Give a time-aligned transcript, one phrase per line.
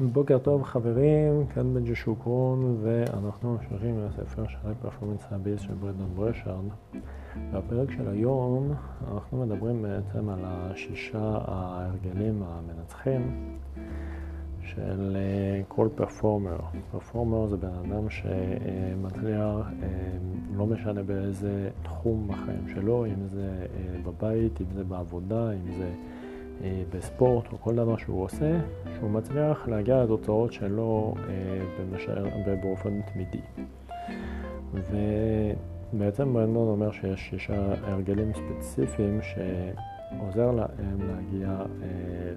[0.00, 6.64] בוקר טוב חברים, כאן בנג'י שוקרון ואנחנו ממשיכים לספר של פרפורמנס הביס של ברדון ברשארד.
[7.52, 8.72] בפרק של היום
[9.12, 13.56] אנחנו מדברים בעצם על השישה ההרגלים המנצחים
[14.62, 16.58] של אה, כל פרפורמר.
[16.90, 19.88] פרפורמר זה בן אדם שמצליח, אה,
[20.56, 25.90] לא משנה באיזה תחום בחיים שלו, אם זה אה, בבית, אם זה בעבודה, אם זה...
[26.64, 28.60] אה, בספורט או כל דבר שהוא עושה,
[28.94, 33.40] שהוא מצליח להגיע לתוצאות שלו אה, באופן תמידי.
[34.74, 41.48] ובעצם ברנדון אומר שיש שישה הרגלים ספציפיים שעוזר להם להגיע
[41.82, 42.32] אה,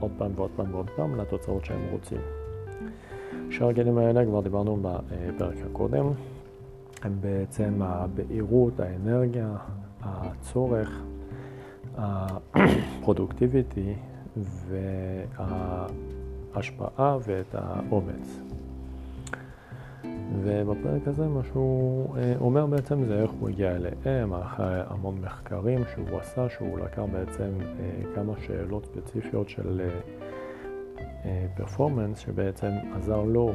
[0.00, 2.20] עוד פעם ועוד פעם ועוד פעם לתוצאות שהם רוצים.
[3.50, 6.06] שההרגלים האלה כבר דיברנו בפרק הקודם,
[7.02, 9.56] הם בעצם הבהירות, האנרגיה,
[10.02, 11.02] הצורך,
[11.98, 13.94] הפרודוקטיביטי
[15.36, 18.40] וההשפעה ואת האומץ.
[20.42, 25.80] ובפרק הזה מה שהוא אה, אומר בעצם זה איך הוא הגיע אליהם, אחרי המון מחקרים
[25.94, 29.90] שהוא עשה, שהוא לקח בעצם אה, כמה שאלות ספציפיות של
[31.56, 33.52] פרפורמנס, אה, שבעצם עזר לו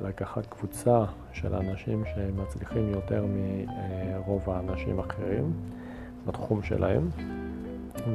[0.00, 5.52] לקחת קבוצה של אנשים שמצליחים יותר מרוב האנשים האחרים.
[6.26, 7.08] בתחום שלהם,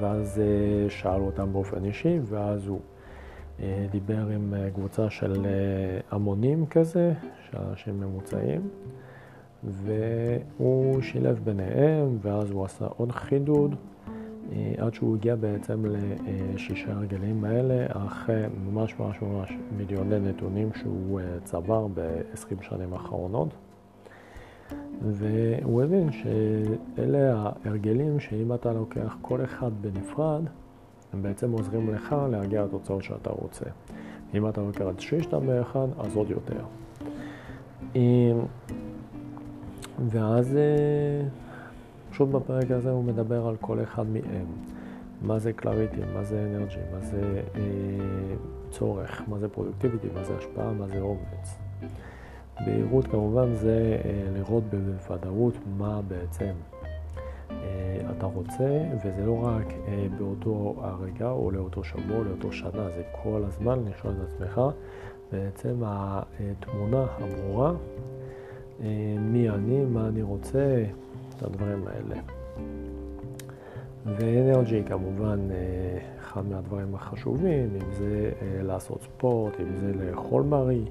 [0.00, 2.80] ואז אה, שאלו אותם באופן אישי, ואז הוא
[3.60, 5.46] אה, דיבר עם אה, קבוצה של
[6.10, 7.12] המונים כזה,
[7.50, 8.68] של אנשים ממוצעים,
[9.64, 13.74] והוא שילב ביניהם, ואז הוא עשה עוד חידוד.
[14.78, 21.86] עד שהוא הגיע בעצם לשישה הרגלים האלה, אחרי ממש ממש ממש מיליוני נתונים שהוא צבר
[21.94, 23.48] ב-20 שנים האחרונות.
[25.02, 30.42] והוא הבין שאלה ההרגלים שאם אתה לוקח כל אחד בנפרד,
[31.12, 33.64] הם בעצם עוזרים לך להגיע לתוצאות שאתה רוצה.
[34.34, 36.64] אם אתה לוקח את ששתם באחד, אז עוד יותר.
[40.08, 41.28] ואז אה,
[42.10, 44.46] פשוט בפרק הזה הוא מדבר על כל אחד מהם.
[45.22, 47.60] מה זה קלריטי, מה זה אנרג'י, מה זה אה,
[48.70, 51.58] צורך, מה זה פרודוקטיביטי, מה זה השפעה, מה זה אומץ.
[52.60, 56.52] בהירות כמובן זה אה, לראות בוודאות מה בעצם
[57.50, 62.90] אה, אתה רוצה, וזה לא רק אה, באותו הרגע או לאותו שבוע או לאותו שנה,
[62.96, 64.60] זה כל הזמן לשאול את עצמך
[65.32, 67.72] בעצם התמונה הברורה,
[69.18, 70.84] מי אני, מה אני רוצה,
[71.36, 72.20] את הדברים האלה.
[74.06, 75.38] ואנרג'י כמובן
[76.20, 78.30] אחד מהדברים החשובים, אם זה
[78.62, 80.84] לעשות ספורט, אם זה לאכול בריא.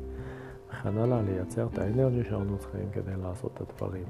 [0.74, 4.04] וכן הלאה, לייצר את האנרגיה שאנחנו צריכים כדי לעשות את הדברים.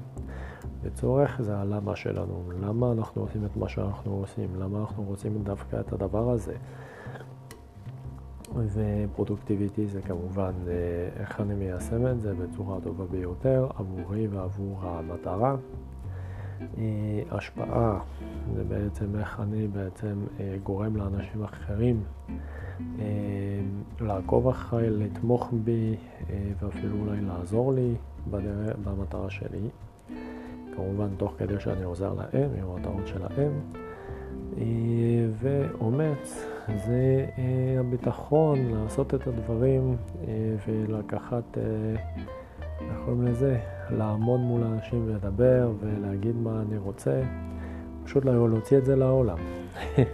[0.82, 5.80] וצורך זה הלמה שלנו, למה אנחנו עושים את מה שאנחנו עושים, למה אנחנו רוצים דווקא
[5.80, 6.54] את הדבר הזה.
[8.54, 10.72] ופרודוקטיביטי זה כמובן אה,
[11.20, 15.56] איך אני מיישם את זה בצורה הטובה ביותר עבורי ועבור המטרה.
[16.60, 17.98] אה, השפעה
[18.54, 22.04] זה בעצם איך אני בעצם אה, גורם לאנשים אחרים
[24.00, 25.96] לעקוב אחריי, לתמוך בי
[26.58, 27.94] ואפילו אולי לעזור לי
[28.84, 29.68] במטרה שלי.
[30.76, 33.52] כמובן תוך כדי שאני עוזר להם עם המטרות שלהם.
[35.30, 36.46] ואומץ
[36.86, 37.26] זה
[37.80, 39.96] הביטחון לעשות את הדברים
[40.66, 41.58] ולקחת,
[43.04, 43.58] קוראים לזה?
[43.90, 47.22] לעמוד מול אנשים ולדבר ולהגיד מה אני רוצה,
[48.04, 49.38] פשוט להוציא את זה לעולם.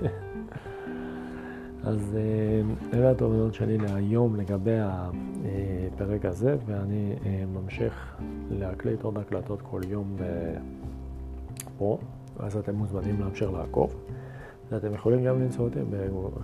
[1.85, 8.17] אז אה, אלה התובנות שלי להיום לגבי הפרק הזה, ואני אה, ממשיך
[8.51, 10.17] להקליט עוד הקלטות כל יום
[11.79, 11.99] פה,
[12.39, 13.97] אז אתם מוזמנים להמשיך לעקוב.
[14.71, 15.79] ואתם יכולים גם למצוא אותי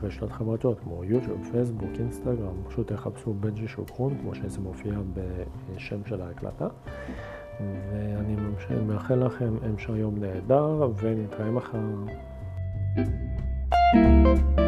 [0.00, 4.92] ברשתות חברתיות כמו יוטיוב, פייסבוק, אינסטגרם, פשוט תחפשו בנג'י שוקרון, כמו שזה מופיע
[5.74, 6.68] בשם של ההקלטה.
[7.60, 8.36] ואני
[8.86, 11.78] מאחל לכם המשך יום נהדר, ונתראה מחר.
[13.94, 14.65] thank you